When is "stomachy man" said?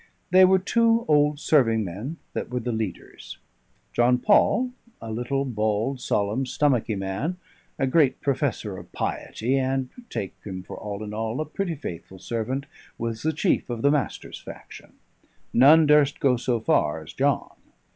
6.47-7.37